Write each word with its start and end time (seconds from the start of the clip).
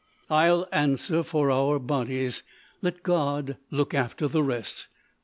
"I'll 0.31 0.67
answer 0.71 1.21
for 1.21 1.51
our 1.51 1.77
bodies. 1.77 2.41
Let 2.81 3.03
God 3.03 3.57
look 3.69 3.93
after 3.93 4.27
the 4.27 4.41
rest. 4.41 4.87